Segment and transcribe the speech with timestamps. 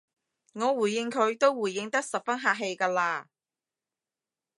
[0.53, 3.25] 我回應佢都回應得十分客氣㗎喇